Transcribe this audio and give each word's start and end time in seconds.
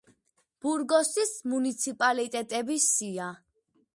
ბურგოსის 0.65 1.33
მუნიციპალიტეტების 1.51 2.87
სია. 2.97 3.31